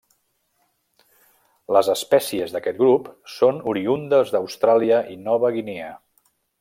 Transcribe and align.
Les 1.77 1.91
espècies 1.93 2.55
d'aquest 2.55 2.79
grup 2.85 3.11
són 3.35 3.61
oriündes 3.75 4.33
d'Austràlia 4.37 5.03
i 5.17 5.19
Nova 5.29 5.53
Guinea. 5.59 5.93